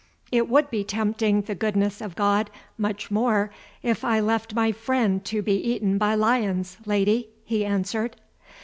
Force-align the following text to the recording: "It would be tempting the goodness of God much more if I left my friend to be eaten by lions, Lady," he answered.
"It 0.31 0.49
would 0.49 0.71
be 0.71 0.83
tempting 0.83 1.41
the 1.43 1.53
goodness 1.53 2.01
of 2.01 2.15
God 2.15 2.49
much 2.75 3.11
more 3.11 3.51
if 3.83 4.03
I 4.03 4.19
left 4.19 4.55
my 4.55 4.71
friend 4.71 5.23
to 5.25 5.43
be 5.43 5.53
eaten 5.53 5.99
by 5.99 6.15
lions, 6.15 6.77
Lady," 6.87 7.29
he 7.45 7.63
answered. 7.63 8.15